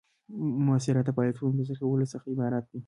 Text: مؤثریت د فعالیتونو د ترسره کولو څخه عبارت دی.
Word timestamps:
مؤثریت 0.67 1.05
د 1.07 1.09
فعالیتونو 1.15 1.51
د 1.57 1.59
ترسره 1.67 1.77
کولو 1.83 2.05
څخه 2.13 2.25
عبارت 2.33 2.65
دی. 2.71 2.79